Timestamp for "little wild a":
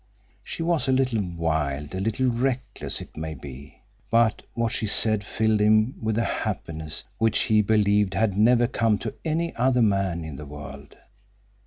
0.91-1.99